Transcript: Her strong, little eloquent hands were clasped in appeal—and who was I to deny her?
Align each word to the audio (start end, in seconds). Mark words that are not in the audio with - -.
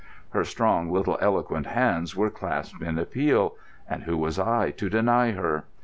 Her 0.31 0.43
strong, 0.43 0.91
little 0.91 1.19
eloquent 1.21 1.67
hands 1.67 2.15
were 2.15 2.31
clasped 2.31 2.81
in 2.81 2.97
appeal—and 2.97 4.01
who 4.01 4.17
was 4.17 4.39
I 4.39 4.71
to 4.71 4.89
deny 4.89 5.33
her? 5.33 5.65